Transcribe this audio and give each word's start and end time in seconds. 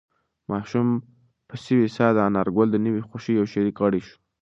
ماشوم 0.51 0.87
په 1.47 1.55
سوې 1.65 1.87
ساه 1.97 2.11
د 2.15 2.19
انارګل 2.27 2.67
د 2.71 2.77
نوې 2.85 3.01
خوښۍ 3.07 3.33
یو 3.39 3.45
شریک 3.53 3.75
غړی 3.83 4.01
شو. 4.07 4.15